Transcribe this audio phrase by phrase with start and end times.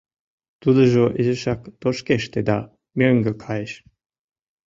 [0.61, 2.57] Тудыжо изишак тошкеште да
[2.99, 3.73] мӧҥгӧ кайыш.